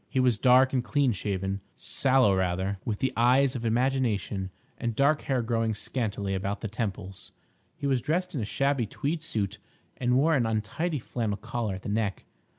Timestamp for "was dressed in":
7.85-8.41